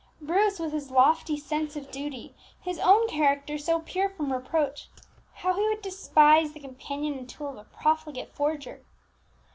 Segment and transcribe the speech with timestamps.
[0.19, 4.89] Bruce, with his lofty sense of duty, his own character so pure from reproach,
[5.35, 8.83] how he would despise the companion and tool of a profligate forger!